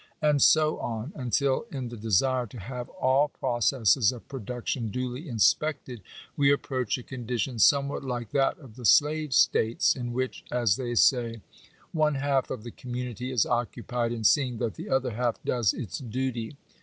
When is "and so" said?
0.19-0.79